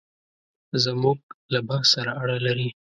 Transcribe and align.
زموږ 0.83 1.19
له 1.53 1.59
بحث 1.67 1.87
سره 1.95 2.11
اړه 2.21 2.37
لري. 2.45 2.69